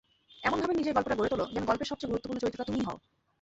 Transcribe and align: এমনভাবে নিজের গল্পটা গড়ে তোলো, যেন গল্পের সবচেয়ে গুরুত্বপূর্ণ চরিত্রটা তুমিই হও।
এমনভাবে 0.43 0.73
নিজের 0.73 0.95
গল্পটা 0.95 1.17
গড়ে 1.17 1.31
তোলো, 1.31 1.45
যেন 1.53 1.63
গল্পের 1.65 1.89
সবচেয়ে 1.89 2.09
গুরুত্বপূর্ণ 2.11 2.41
চরিত্রটা 2.41 2.67
তুমিই 2.67 2.85
হও। 2.87 2.97